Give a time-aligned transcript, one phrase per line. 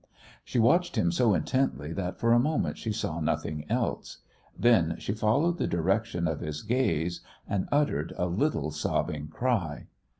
[0.43, 4.17] She watched him so intently that for a moment she saw nothing else.
[4.57, 9.85] Then she followed the direction of his gaze, and uttered a little sobbing cry.